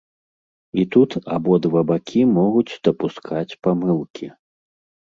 І 0.83 0.85
тут 0.95 1.11
абодва 1.35 1.83
бакі 1.91 2.25
могуць 2.39 2.79
дапускаць 2.89 3.49
памылкі. 3.69 4.37